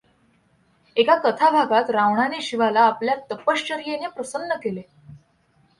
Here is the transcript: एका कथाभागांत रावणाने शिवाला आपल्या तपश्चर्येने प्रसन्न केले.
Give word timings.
एका 0.97 1.15
कथाभागांत 1.15 1.89
रावणाने 1.89 2.41
शिवाला 2.41 2.81
आपल्या 2.81 3.15
तपश्चर्येने 3.31 4.07
प्रसन्न 4.07 4.55
केले. 4.63 4.81